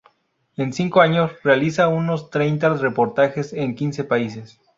En 0.57 0.73
cinco 0.73 1.01
años, 1.01 1.29
realiza 1.43 1.87
unos 1.87 2.31
treinta 2.31 2.73
reportajes 2.73 3.53
en 3.53 3.75
quince 3.75 4.03
países. 4.03 4.59